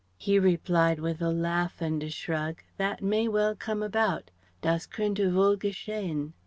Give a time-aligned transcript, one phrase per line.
[0.17, 4.31] He replied with a laugh and a shrug "That may well come about."
[4.63, 6.33] ("Das könnte wohl geschehen.")